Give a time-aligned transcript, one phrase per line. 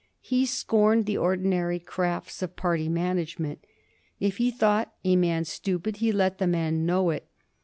[0.23, 3.63] He scorned the ordinary crafts of party management.
[4.19, 7.27] If he thought a man stupid he let the man know it.